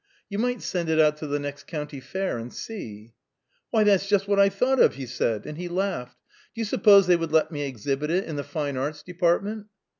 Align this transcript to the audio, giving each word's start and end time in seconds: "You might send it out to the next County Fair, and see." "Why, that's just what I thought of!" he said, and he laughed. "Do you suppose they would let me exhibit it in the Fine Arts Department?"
"You 0.29 0.39
might 0.39 0.63
send 0.63 0.89
it 0.89 0.99
out 0.99 1.17
to 1.17 1.27
the 1.27 1.37
next 1.37 1.67
County 1.67 1.99
Fair, 1.99 2.39
and 2.39 2.51
see." 2.51 3.13
"Why, 3.69 3.83
that's 3.83 4.07
just 4.09 4.27
what 4.27 4.39
I 4.39 4.49
thought 4.49 4.79
of!" 4.79 4.95
he 4.95 5.05
said, 5.05 5.45
and 5.45 5.59
he 5.59 5.67
laughed. 5.67 6.17
"Do 6.55 6.61
you 6.61 6.65
suppose 6.65 7.05
they 7.05 7.15
would 7.15 7.31
let 7.31 7.51
me 7.51 7.61
exhibit 7.67 8.09
it 8.09 8.23
in 8.23 8.35
the 8.35 8.43
Fine 8.43 8.77
Arts 8.77 9.03
Department?" 9.03 9.67